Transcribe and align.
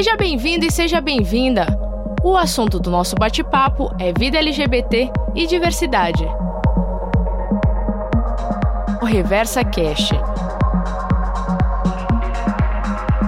Seja 0.00 0.16
bem-vindo 0.16 0.64
e 0.64 0.72
seja 0.72 0.98
bem-vinda! 0.98 1.66
O 2.24 2.34
assunto 2.34 2.80
do 2.80 2.90
nosso 2.90 3.14
bate-papo 3.16 3.90
é 4.00 4.14
vida 4.18 4.38
LGBT 4.38 5.10
e 5.34 5.46
diversidade. 5.46 6.24
O 9.02 9.04
Reversa 9.04 9.62
Cast. 9.62 10.14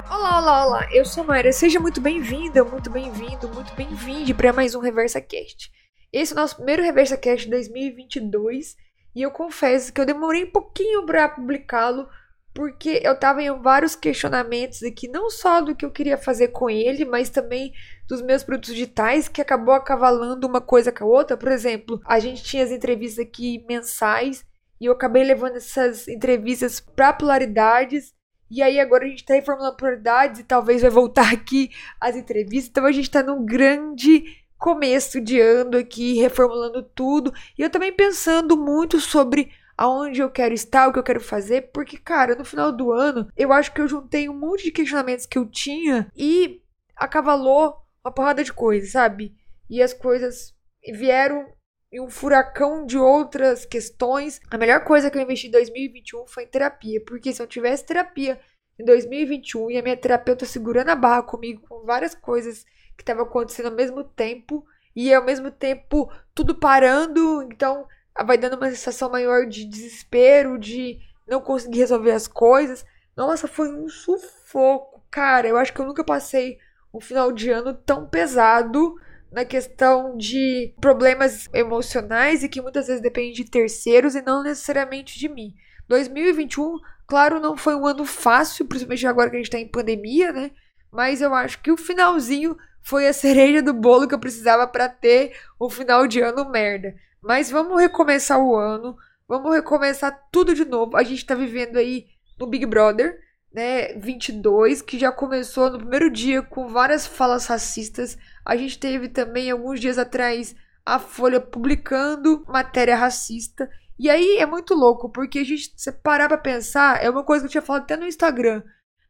Olá, 0.09 0.39
olá, 0.39 0.65
olá. 0.65 0.87
Eu 0.91 1.05
sou 1.05 1.23
Mayra. 1.23 1.51
Seja 1.51 1.79
muito 1.79 2.01
bem-vinda, 2.01 2.63
muito 2.63 2.89
bem-vindo, 2.89 3.47
muito 3.49 3.71
bem-vinde 3.75 4.33
para 4.33 4.51
mais 4.51 4.73
um 4.73 4.79
Reversa 4.79 5.21
Cast. 5.21 5.71
Esse 6.11 6.33
é 6.33 6.35
o 6.35 6.39
nosso 6.39 6.55
primeiro 6.55 6.81
Reversa 6.81 7.15
Cast 7.15 7.45
de 7.45 7.51
2022 7.51 8.75
e 9.15 9.21
eu 9.21 9.29
confesso 9.29 9.93
que 9.93 10.01
eu 10.01 10.07
demorei 10.07 10.45
um 10.45 10.51
pouquinho 10.51 11.05
para 11.05 11.29
publicá-lo 11.29 12.07
porque 12.53 13.01
eu 13.03 13.17
tava 13.17 13.41
em 13.41 13.51
vários 13.59 13.95
questionamentos 13.95 14.83
aqui, 14.83 15.07
não 15.07 15.29
só 15.29 15.59
do 15.59 15.75
que 15.75 15.83
eu 15.83 15.91
queria 15.91 16.17
fazer 16.17 16.49
com 16.49 16.69
ele, 16.69 17.03
mas 17.03 17.29
também 17.29 17.73
dos 18.07 18.21
meus 18.21 18.43
produtos 18.43 18.73
digitais, 18.73 19.27
que 19.27 19.41
acabou 19.41 19.73
acavalando 19.73 20.45
uma 20.45 20.61
coisa 20.61 20.91
com 20.91 21.03
a 21.03 21.07
outra. 21.07 21.35
Por 21.35 21.51
exemplo, 21.51 21.99
a 22.05 22.19
gente 22.19 22.43
tinha 22.43 22.63
as 22.63 22.71
entrevistas 22.71 23.25
aqui 23.25 23.65
mensais 23.67 24.45
e 24.79 24.85
eu 24.85 24.93
acabei 24.93 25.23
levando 25.23 25.55
essas 25.55 26.07
entrevistas 26.07 26.79
para 26.79 27.11
polaridades. 27.13 28.13
E 28.51 28.61
aí 28.61 28.79
agora 28.79 29.05
a 29.05 29.07
gente 29.07 29.21
está 29.21 29.33
reformulando 29.33 29.77
polaridades 29.77 30.41
e 30.41 30.43
talvez 30.43 30.83
vai 30.83 30.91
voltar 30.91 31.33
aqui 31.33 31.71
as 31.99 32.15
entrevistas. 32.15 32.69
Então 32.69 32.85
a 32.85 32.91
gente 32.91 33.05
está 33.05 33.23
num 33.23 33.43
grande 33.43 34.25
começo 34.59 35.19
de 35.19 35.39
ano 35.39 35.77
aqui, 35.77 36.19
reformulando 36.19 36.83
tudo. 36.83 37.33
E 37.57 37.63
eu 37.63 37.69
também 37.69 37.91
pensando 37.91 38.55
muito 38.55 38.99
sobre 39.01 39.51
aonde 39.77 40.21
eu 40.21 40.29
quero 40.29 40.53
estar, 40.53 40.87
o 40.87 40.93
que 40.93 40.99
eu 40.99 41.03
quero 41.03 41.19
fazer, 41.19 41.71
porque, 41.73 41.97
cara, 41.97 42.35
no 42.35 42.45
final 42.45 42.71
do 42.71 42.91
ano, 42.91 43.27
eu 43.35 43.51
acho 43.51 43.73
que 43.73 43.81
eu 43.81 43.87
juntei 43.87 44.29
um 44.29 44.37
monte 44.37 44.65
de 44.65 44.71
questionamentos 44.71 45.25
que 45.25 45.37
eu 45.37 45.49
tinha 45.49 46.11
e 46.15 46.61
acavalou 46.95 47.75
uma 48.03 48.13
porrada 48.13 48.43
de 48.43 48.53
coisas, 48.53 48.91
sabe? 48.91 49.35
E 49.69 49.81
as 49.81 49.93
coisas 49.93 50.53
vieram 50.93 51.47
em 51.91 52.01
um 52.01 52.09
furacão 52.09 52.85
de 52.85 52.97
outras 52.97 53.65
questões. 53.65 54.41
A 54.49 54.57
melhor 54.57 54.83
coisa 54.83 55.09
que 55.09 55.17
eu 55.17 55.21
investi 55.21 55.47
em 55.47 55.51
2021 55.51 56.27
foi 56.27 56.43
em 56.43 56.47
terapia, 56.47 57.01
porque 57.05 57.31
se 57.31 57.41
eu 57.41 57.47
tivesse 57.47 57.85
terapia 57.85 58.39
em 58.79 58.83
2021 58.83 59.71
e 59.71 59.77
a 59.77 59.81
minha 59.81 59.95
terapeuta 59.95 60.45
segurando 60.45 60.89
a 60.89 60.95
barra 60.95 61.23
comigo 61.23 61.61
com 61.67 61.85
várias 61.85 62.15
coisas 62.15 62.65
que 62.97 63.03
estavam 63.03 63.23
acontecendo 63.23 63.67
ao 63.67 63.75
mesmo 63.75 64.03
tempo 64.03 64.65
e 64.95 65.13
ao 65.13 65.23
mesmo 65.23 65.51
tempo 65.51 66.11
tudo 66.33 66.55
parando, 66.55 67.43
então 67.43 67.87
vai 68.25 68.37
dando 68.37 68.57
uma 68.57 68.69
sensação 68.69 69.09
maior 69.09 69.45
de 69.45 69.65
desespero, 69.65 70.59
de 70.59 70.99
não 71.27 71.41
conseguir 71.41 71.79
resolver 71.79 72.11
as 72.11 72.27
coisas. 72.27 72.85
Nossa, 73.15 73.47
foi 73.47 73.73
um 73.73 73.87
sufoco, 73.87 75.01
cara. 75.09 75.47
Eu 75.47 75.57
acho 75.57 75.73
que 75.73 75.79
eu 75.79 75.85
nunca 75.85 76.03
passei 76.03 76.59
um 76.93 76.99
final 76.99 77.31
de 77.31 77.49
ano 77.49 77.73
tão 77.73 78.07
pesado 78.07 78.95
na 79.31 79.43
questão 79.43 80.15
de 80.15 80.73
problemas 80.79 81.49
emocionais 81.51 82.43
e 82.43 82.49
que 82.49 82.61
muitas 82.61 82.85
vezes 82.85 83.01
depende 83.01 83.33
de 83.33 83.49
terceiros 83.49 84.13
e 84.13 84.21
não 84.21 84.43
necessariamente 84.43 85.17
de 85.17 85.27
mim. 85.27 85.55
2021, 85.87 86.77
claro, 87.07 87.39
não 87.39 87.57
foi 87.57 87.75
um 87.75 87.87
ano 87.87 88.05
fácil, 88.05 88.65
principalmente 88.65 89.07
agora 89.07 89.31
que 89.31 89.35
a 89.35 89.39
gente 89.39 89.49
tá 89.49 89.59
em 89.59 89.67
pandemia, 89.67 90.31
né? 90.31 90.51
Mas 90.91 91.19
eu 91.19 91.33
acho 91.33 91.59
que 91.61 91.71
o 91.71 91.77
finalzinho 91.77 92.55
foi 92.83 93.07
a 93.07 93.13
cereja 93.13 93.61
do 93.63 93.73
bolo 93.73 94.07
que 94.07 94.13
eu 94.13 94.19
precisava 94.19 94.67
para 94.67 94.87
ter 94.87 95.35
um 95.59 95.69
final 95.69 96.05
de 96.05 96.21
ano 96.21 96.47
merda. 96.49 96.95
Mas 97.23 97.49
vamos 97.49 97.79
recomeçar 97.79 98.39
o 98.39 98.55
ano, 98.55 98.97
vamos 99.27 99.53
recomeçar 99.53 100.27
tudo 100.31 100.53
de 100.53 100.65
novo. 100.65 100.97
A 100.97 101.03
gente 101.03 101.25
tá 101.25 101.33
vivendo 101.33 101.77
aí 101.77 102.07
no 102.37 102.47
Big 102.47 102.65
Brother, 102.65 103.17
né, 103.53 103.93
22, 103.93 104.81
que 104.81 104.99
já 104.99 105.11
começou 105.11 105.69
no 105.69 105.77
primeiro 105.77 106.09
dia 106.09 106.41
com 106.41 106.67
várias 106.67 107.07
falas 107.07 107.45
racistas. 107.45 108.17
A 108.43 108.55
gente 108.55 108.77
teve 108.77 109.07
também 109.07 109.49
alguns 109.49 109.79
dias 109.79 109.97
atrás 109.97 110.55
a 110.85 110.99
Folha 110.99 111.39
publicando 111.39 112.43
matéria 112.47 112.95
racista. 112.95 113.69
E 113.97 114.09
aí 114.09 114.37
é 114.37 114.45
muito 114.45 114.73
louco, 114.73 115.09
porque 115.09 115.39
a 115.39 115.43
gente, 115.45 115.71
se 115.77 115.91
parar 115.91 116.27
pra 116.27 116.37
pensar, 116.37 117.01
é 117.01 117.09
uma 117.09 117.23
coisa 117.23 117.43
que 117.43 117.47
eu 117.47 117.51
tinha 117.51 117.61
falado 117.61 117.83
até 117.83 117.95
no 117.95 118.07
Instagram. 118.07 118.61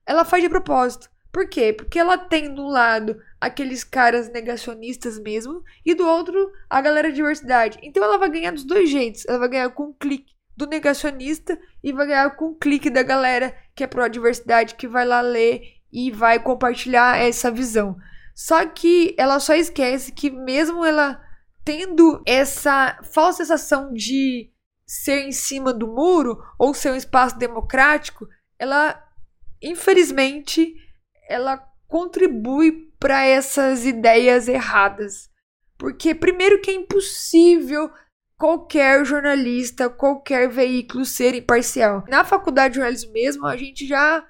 Ela 0.05 0.25
faz 0.25 0.43
de 0.43 0.49
propósito. 0.49 1.09
Por 1.31 1.47
quê? 1.47 1.73
Porque 1.73 1.97
ela 1.97 2.15
tem 2.15 2.53
do 2.53 2.67
lado 2.67 3.19
aqueles 3.43 3.83
caras 3.83 4.31
negacionistas 4.31 5.19
mesmo 5.19 5.61
e 5.85 5.93
do 5.93 6.07
outro 6.07 6.49
a 6.69 6.79
galera 6.79 7.09
de 7.09 7.15
diversidade. 7.15 7.77
Então 7.83 8.01
ela 8.01 8.17
vai 8.17 8.29
ganhar 8.29 8.51
dos 8.51 8.63
dois 8.63 8.89
jeitos. 8.89 9.25
Ela 9.27 9.39
vai 9.39 9.49
ganhar 9.49 9.69
com 9.71 9.87
um 9.87 9.93
clique 9.93 10.33
do 10.55 10.65
negacionista 10.65 11.59
e 11.83 11.91
vai 11.91 12.07
ganhar 12.07 12.29
com 12.37 12.45
um 12.45 12.53
clique 12.53 12.89
da 12.89 13.03
galera 13.03 13.53
que 13.75 13.83
é 13.83 13.87
pró-diversidade, 13.87 14.75
que 14.75 14.87
vai 14.87 15.05
lá 15.05 15.19
ler 15.19 15.61
e 15.91 16.09
vai 16.09 16.39
compartilhar 16.39 17.19
essa 17.19 17.51
visão. 17.51 17.97
Só 18.33 18.65
que 18.65 19.13
ela 19.17 19.41
só 19.41 19.53
esquece 19.53 20.13
que 20.13 20.29
mesmo 20.29 20.85
ela 20.85 21.21
tendo 21.65 22.23
essa 22.25 22.97
falsa 23.03 23.43
sensação 23.43 23.93
de 23.93 24.49
ser 24.87 25.27
em 25.27 25.33
cima 25.33 25.73
do 25.73 25.87
muro 25.87 26.41
ou 26.57 26.73
ser 26.73 26.91
um 26.91 26.95
espaço 26.95 27.37
democrático, 27.37 28.25
ela 28.57 29.03
infelizmente 29.61 30.75
ela 31.27 31.57
contribui 31.87 32.92
para 33.03 33.25
essas 33.25 33.85
ideias 33.85 34.47
erradas. 34.47 35.29
Porque, 35.77 36.15
primeiro, 36.15 36.61
que 36.61 36.71
é 36.71 36.73
impossível 36.73 37.91
qualquer 38.37 39.03
jornalista, 39.03 39.89
qualquer 39.89 40.47
veículo 40.47 41.03
ser 41.03 41.35
imparcial. 41.35 42.05
Na 42.07 42.23
faculdade 42.23 42.71
de 42.71 42.75
jornalismo 42.77 43.11
mesmo, 43.11 43.45
a 43.45 43.57
gente 43.57 43.85
já 43.85 44.25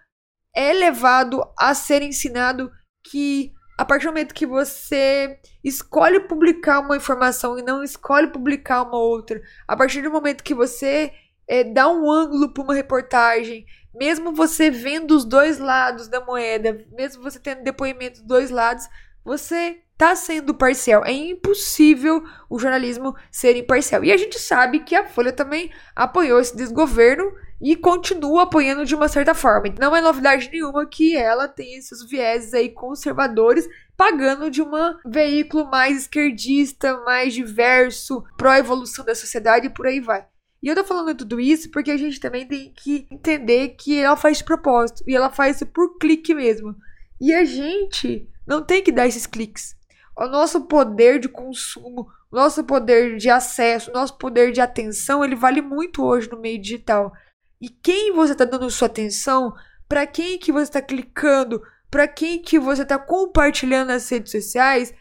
é 0.56 0.74
levado 0.74 1.40
a 1.56 1.76
ser 1.76 2.02
ensinado 2.02 2.72
que 3.12 3.54
a 3.78 3.86
partir 3.86 4.06
do 4.06 4.10
momento 4.10 4.34
que 4.34 4.48
você 4.48 5.40
escolhe 5.64 6.22
publicar 6.22 6.80
uma 6.80 6.98
informação 6.98 7.60
e 7.60 7.62
não 7.62 7.84
escolhe 7.84 8.32
publicar 8.32 8.82
uma 8.82 8.98
outra, 8.98 9.40
a 9.68 9.78
partir 9.78 10.02
do 10.02 10.10
momento 10.10 10.44
que 10.44 10.56
você 10.56 11.14
é, 11.48 11.64
dá 11.64 11.88
um 11.90 12.10
ângulo 12.10 12.54
para 12.54 12.64
uma 12.64 12.74
reportagem, 12.74 13.66
mesmo 13.94 14.34
você 14.34 14.70
vendo 14.70 15.16
os 15.16 15.26
dois 15.26 15.60
lados 15.60 16.08
da 16.08 16.20
moeda, 16.20 16.86
mesmo 16.92 17.22
você 17.22 17.40
tendo 17.40 17.64
depoimento 17.64 18.20
dos 18.20 18.28
dois 18.28 18.50
lados, 18.50 18.88
você 19.24 19.84
está 19.94 20.16
sendo 20.16 20.54
parcial. 20.54 21.06
É 21.06 21.12
impossível 21.12 22.24
o 22.50 22.60
jornalismo 22.60 23.16
ser 23.32 23.56
imparcial. 23.56 24.04
E 24.04 24.12
a 24.12 24.18
gente 24.18 24.40
sabe 24.40 24.80
que 24.80 24.96
a 24.96 25.06
Folha 25.06 25.32
também 25.32 25.72
apoiou 25.96 26.40
esse 26.40 26.56
desgoverno 26.56 27.32
e 27.62 27.76
continua 27.78 28.44
apoiando 28.44 28.86
de 28.86 28.94
uma 28.94 29.08
certa 29.08 29.34
forma. 29.34 29.74
Não 29.80 29.96
é 29.96 30.02
novidade 30.02 30.50
nenhuma 30.52 30.86
que 30.86 31.16
ela 31.16 31.48
tenha 31.48 31.78
esses 31.78 32.04
vieses 32.04 32.54
aí 32.54 32.70
conservadores, 32.70 33.66
pagando 33.96 34.52
de 34.52 34.62
um 34.62 34.72
veículo 35.06 35.70
mais 35.70 36.00
esquerdista, 36.00 36.98
mais 37.06 37.34
diverso, 37.34 38.24
pró-evolução 38.36 39.06
da 39.06 39.16
sociedade 39.16 39.68
e 39.68 39.70
por 39.70 39.88
aí 39.88 40.02
vai. 40.02 40.26
E 40.64 40.70
eu 40.70 40.76
tô 40.76 40.84
falando 40.86 41.14
tudo 41.14 41.42
isso 41.42 41.70
porque 41.70 41.92
a 41.92 41.98
gente 41.98 42.22
também 42.22 42.48
tem 42.48 42.72
que 42.74 43.06
entender 43.12 43.76
que 43.78 44.00
ela 44.00 44.16
faz 44.16 44.38
de 44.38 44.46
propósito. 44.46 45.04
E 45.06 45.14
ela 45.14 45.30
faz 45.30 45.58
isso 45.58 45.66
por 45.66 45.98
clique 45.98 46.34
mesmo. 46.34 46.74
E 47.20 47.34
a 47.34 47.44
gente 47.44 48.30
não 48.48 48.64
tem 48.64 48.82
que 48.82 48.92
dar 48.92 49.06
esses 49.06 49.28
cliques. 49.28 49.76
O 50.18 50.26
nosso 50.26 50.62
poder 50.62 51.20
de 51.20 51.28
consumo, 51.28 52.08
o 52.32 52.36
nosso 52.36 52.64
poder 52.64 53.18
de 53.18 53.30
acesso, 53.30 53.92
o 53.92 53.94
nosso 53.94 54.18
poder 54.18 54.54
de 54.54 54.62
atenção, 54.62 55.22
ele 55.22 55.36
vale 55.36 55.62
muito 55.62 56.02
hoje 56.02 56.30
no 56.32 56.40
meio 56.40 56.62
digital. 56.62 57.12
E 57.60 57.68
quem 57.68 58.14
você 58.14 58.32
está 58.32 58.46
dando 58.46 58.70
sua 58.70 58.86
atenção, 58.86 59.54
para 59.90 60.08
quem 60.08 60.38
que 60.38 60.52
você 60.52 60.64
está 60.64 60.82
clicando, 60.82 61.62
para 61.92 62.08
quem 62.08 62.42
que 62.42 62.58
você 62.58 62.84
está 62.84 62.98
compartilhando 62.98 63.90
nas 63.90 64.08
redes 64.10 64.32
sociais, 64.32 64.94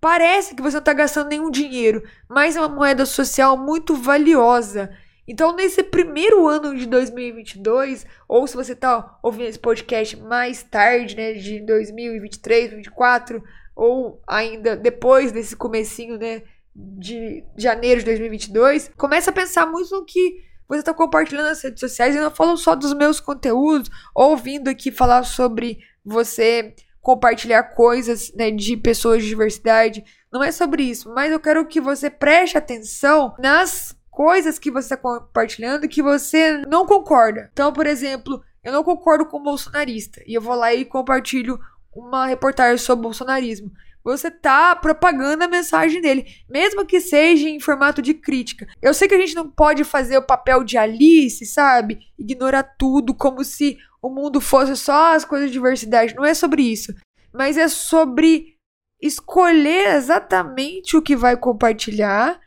Parece 0.00 0.54
que 0.54 0.62
você 0.62 0.76
não 0.76 0.80
está 0.80 0.92
gastando 0.94 1.28
nenhum 1.28 1.50
dinheiro, 1.50 2.02
mas 2.28 2.56
é 2.56 2.60
uma 2.60 2.68
moeda 2.68 3.04
social 3.04 3.56
muito 3.56 3.94
valiosa. 3.94 4.90
Então, 5.28 5.54
nesse 5.54 5.82
primeiro 5.82 6.48
ano 6.48 6.74
de 6.74 6.86
2022, 6.86 8.06
ou 8.26 8.46
se 8.46 8.56
você 8.56 8.72
está 8.72 9.18
ouvindo 9.22 9.48
esse 9.48 9.58
podcast 9.58 10.16
mais 10.16 10.62
tarde, 10.62 11.14
né, 11.14 11.34
de 11.34 11.60
2023, 11.60 12.70
2024, 12.70 13.42
ou 13.76 14.20
ainda 14.26 14.74
depois 14.74 15.30
desse 15.30 15.54
comecinho, 15.54 16.18
né, 16.18 16.42
de 16.74 17.44
janeiro 17.56 18.00
de 18.00 18.06
2022, 18.06 18.90
começa 18.96 19.30
a 19.30 19.34
pensar 19.34 19.66
muito 19.66 19.94
no 19.94 20.04
que 20.04 20.42
você 20.66 20.80
está 20.80 20.94
compartilhando 20.94 21.46
nas 21.46 21.62
redes 21.62 21.80
sociais. 21.80 22.16
Eu 22.16 22.22
não 22.22 22.30
falo 22.30 22.56
só 22.56 22.74
dos 22.74 22.94
meus 22.94 23.20
conteúdos, 23.20 23.90
ouvindo 24.14 24.68
aqui 24.68 24.90
falar 24.90 25.24
sobre 25.24 25.78
você 26.04 26.74
compartilhar 27.00 27.62
coisas 27.74 28.32
né, 28.34 28.50
de 28.50 28.76
pessoas 28.76 29.22
de 29.22 29.28
diversidade. 29.28 30.04
Não 30.32 30.42
é 30.42 30.52
sobre 30.52 30.82
isso, 30.82 31.12
mas 31.12 31.32
eu 31.32 31.40
quero 31.40 31.66
que 31.66 31.80
você 31.80 32.10
preste 32.10 32.56
atenção 32.56 33.34
nas 33.38 33.96
coisas 34.10 34.58
que 34.58 34.70
você 34.70 34.94
está 34.94 34.96
compartilhando 34.96 35.88
que 35.88 36.02
você 36.02 36.58
não 36.66 36.86
concorda. 36.86 37.48
Então, 37.52 37.72
por 37.72 37.86
exemplo, 37.86 38.42
eu 38.62 38.72
não 38.72 38.84
concordo 38.84 39.24
com 39.24 39.38
o 39.38 39.42
bolsonarista 39.42 40.22
e 40.26 40.34
eu 40.34 40.42
vou 40.42 40.54
lá 40.54 40.74
e 40.74 40.84
compartilho 40.84 41.58
uma 41.94 42.26
reportagem 42.26 42.78
sobre 42.78 43.02
bolsonarismo. 43.02 43.70
Você 44.02 44.28
está 44.28 44.74
propagando 44.74 45.44
a 45.44 45.48
mensagem 45.48 46.00
dele, 46.00 46.26
mesmo 46.48 46.86
que 46.86 47.00
seja 47.00 47.48
em 47.48 47.60
formato 47.60 48.00
de 48.00 48.14
crítica. 48.14 48.66
Eu 48.80 48.94
sei 48.94 49.06
que 49.06 49.14
a 49.14 49.20
gente 49.20 49.34
não 49.34 49.50
pode 49.50 49.84
fazer 49.84 50.16
o 50.16 50.26
papel 50.26 50.64
de 50.64 50.78
Alice, 50.78 51.44
sabe? 51.46 52.00
Ignorar 52.18 52.62
tudo 52.78 53.14
como 53.14 53.44
se 53.44 53.76
o 54.02 54.08
mundo 54.08 54.40
fosse 54.40 54.76
só 54.76 55.14
as 55.14 55.24
coisas 55.24 55.48
de 55.48 55.52
diversidade. 55.52 56.14
Não 56.14 56.24
é 56.24 56.34
sobre 56.34 56.62
isso. 56.62 56.94
mas 57.32 57.56
é 57.56 57.68
sobre 57.68 58.56
escolher 59.00 59.94
exatamente 59.94 60.96
o 60.96 61.02
que 61.02 61.16
vai 61.16 61.36
compartilhar, 61.36 62.38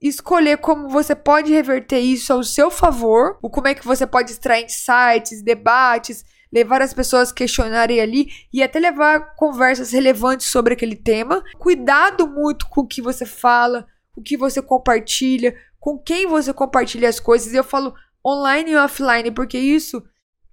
escolher 0.00 0.58
como 0.58 0.88
você 0.88 1.14
pode 1.14 1.52
reverter 1.52 1.98
isso 1.98 2.32
ao 2.32 2.44
seu 2.44 2.70
favor, 2.70 3.38
o 3.42 3.50
como 3.50 3.68
é 3.68 3.74
que 3.74 3.84
você 3.84 4.06
pode 4.06 4.30
extrair 4.30 4.64
insights, 4.64 5.42
debates, 5.42 6.24
levar 6.52 6.82
as 6.82 6.94
pessoas 6.94 7.32
questionarem 7.32 8.00
ali 8.00 8.28
e 8.52 8.62
até 8.62 8.78
levar 8.78 9.34
conversas 9.34 9.92
relevantes 9.92 10.46
sobre 10.46 10.74
aquele 10.74 10.96
tema. 10.96 11.42
Cuidado 11.58 12.26
muito 12.26 12.68
com 12.68 12.82
o 12.82 12.86
que 12.86 13.02
você 13.02 13.26
fala, 13.26 13.86
o 14.16 14.22
que 14.22 14.36
você 14.36 14.62
compartilha, 14.62 15.54
com 15.78 15.98
quem 15.98 16.26
você 16.26 16.52
compartilha 16.52 17.08
as 17.08 17.20
coisas. 17.20 17.52
Eu 17.52 17.64
falo 17.64 17.94
online 18.24 18.72
e 18.72 18.76
offline, 18.76 19.30
porque 19.30 19.58
isso, 19.58 20.02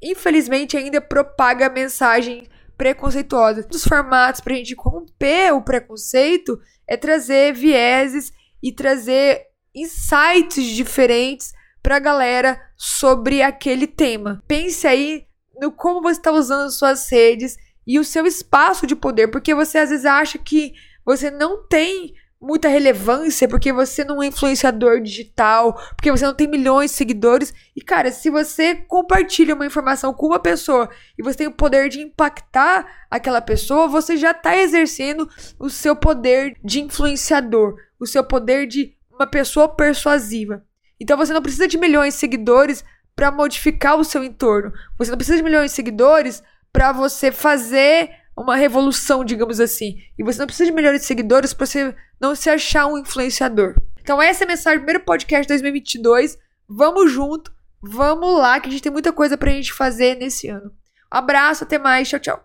infelizmente, 0.02 0.78
ainda 0.78 1.02
propaga 1.02 1.70
mensagem 1.70 2.48
preconceituosa. 2.78 3.66
Um 3.66 3.70
dos 3.70 3.84
formatos 3.84 4.42
para 4.42 4.54
a 4.54 4.58
gente 4.58 4.76
romper 4.76 5.54
o 5.54 5.62
preconceito 5.62 6.60
é 6.88 6.98
trazer 6.98 7.54
vieses 7.54 8.32
e 8.62 8.72
trazer 8.72 9.42
insights 9.74 10.66
diferentes 10.66 11.54
para 11.82 11.98
a 11.98 12.00
galera 12.00 12.60
sobre 12.78 13.42
aquele 13.42 13.88
tema. 13.88 14.44
Pense 14.48 14.88
aí 14.88 15.26
no 15.64 15.72
como 15.72 16.02
você 16.02 16.20
está 16.20 16.32
usando 16.32 16.70
suas 16.70 17.10
redes 17.10 17.58
e 17.86 18.00
o 18.00 18.04
seu 18.04 18.26
espaço 18.26 18.86
de 18.86 18.96
poder, 18.96 19.30
porque 19.30 19.56
você 19.56 19.78
às 19.78 19.90
vezes 19.90 20.06
acha 20.06 20.38
que 20.38 20.74
você 21.06 21.32
não 21.32 21.66
tem 21.68 22.14
muita 22.44 22.68
relevância, 22.68 23.48
porque 23.48 23.72
você 23.72 24.04
não 24.04 24.22
é 24.22 24.28
influenciador 24.28 25.00
digital, 25.00 25.74
porque 25.96 26.12
você 26.12 26.26
não 26.26 26.34
tem 26.34 26.46
milhões 26.46 26.92
de 26.92 26.98
seguidores. 26.98 27.54
E 27.74 27.82
cara, 27.82 28.12
se 28.12 28.30
você 28.30 28.76
compartilha 28.76 29.56
uma 29.56 29.66
informação 29.66 30.14
com 30.14 30.28
uma 30.28 30.40
pessoa 30.40 30.90
e 31.18 31.24
você 31.24 31.38
tem 31.38 31.48
o 31.48 31.54
poder 31.54 31.88
de 31.88 32.02
impactar 32.02 32.86
aquela 33.10 33.42
pessoa, 33.42 33.88
você 33.88 34.18
já 34.18 34.32
está 34.32 34.58
exercendo 34.58 35.30
o 35.58 35.70
seu 35.70 35.96
poder 35.96 36.58
de 36.62 36.82
influenciador, 36.82 37.76
o 37.98 38.06
seu 38.06 38.24
poder 38.24 38.68
de 38.68 38.94
uma 39.10 39.26
pessoa 39.26 39.70
persuasiva. 39.70 40.66
Então 41.00 41.18
você 41.18 41.32
não 41.32 41.42
precisa 41.42 41.68
de 41.68 41.78
milhões 41.78 42.14
de 42.14 42.20
seguidores 42.20 42.84
para 43.16 43.32
modificar 43.32 43.98
o 43.98 44.04
seu 44.04 44.24
entorno. 44.24 44.74
Você 44.98 45.12
não 45.12 45.18
precisa 45.18 45.38
de 45.38 45.44
milhões 45.44 45.72
de 45.72 45.76
seguidores 45.76 46.44
para 46.72 46.92
você 46.92 47.32
fazer 47.32 48.10
uma 48.36 48.56
revolução, 48.56 49.24
digamos 49.24 49.60
assim. 49.60 49.98
E 50.18 50.24
você 50.24 50.40
não 50.40 50.48
precisa 50.48 50.70
de 50.70 50.76
milhões 50.76 51.02
de 51.02 51.06
seguidores 51.06 51.54
para 51.54 51.66
você 51.66 51.96
não 52.20 52.36
se 52.36 52.50
achar 52.50 52.88
um 52.88 52.98
influenciador. 52.98 53.76
Então 54.02 54.22
essa 54.22 54.44
é 54.44 54.46
a 54.46 54.48
mensagem 54.48 54.80
do 54.80 54.84
primeiro 54.84 55.06
podcast 55.06 55.44
de 55.44 55.50
2022. 55.50 56.38
Vamos 56.68 57.12
junto, 57.12 57.54
vamos 57.82 58.38
lá, 58.38 58.60
que 58.60 58.68
a 58.68 58.72
gente 58.72 58.82
tem 58.82 58.92
muita 58.92 59.12
coisa 59.12 59.38
pra 59.38 59.52
gente 59.52 59.72
fazer 59.72 60.16
nesse 60.16 60.48
ano. 60.48 60.72
Um 61.14 61.18
abraço, 61.18 61.64
até 61.64 61.78
mais, 61.78 62.10
tchau, 62.10 62.20
tchau. 62.20 62.42